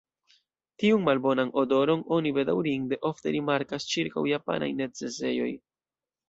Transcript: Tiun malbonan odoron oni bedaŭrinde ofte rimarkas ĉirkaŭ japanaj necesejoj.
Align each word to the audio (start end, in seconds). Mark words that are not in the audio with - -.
Tiun 0.83 1.03
malbonan 1.09 1.51
odoron 1.61 2.01
oni 2.17 2.31
bedaŭrinde 2.37 2.99
ofte 3.11 3.35
rimarkas 3.37 3.87
ĉirkaŭ 3.93 4.25
japanaj 4.33 4.71
necesejoj. 4.83 5.53